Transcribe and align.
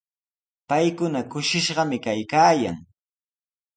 Paykuna 0.69 1.21
kushishqami 1.31 1.97
kaykaayan. 2.05 2.77